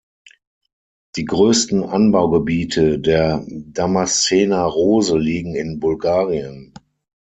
Die 1.15 1.25
größten 1.25 1.83
Anbaugebiete 1.83 2.97
der 2.97 3.45
Damaszener 3.47 4.63
Rose 4.63 5.15
liegen 5.19 5.53
in 5.53 5.79
Bulgarien. 5.79 6.73